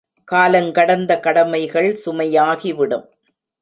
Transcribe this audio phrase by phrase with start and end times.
[0.31, 3.07] காலங்கடந்த கடமைகள் சுமையாகி விடும்.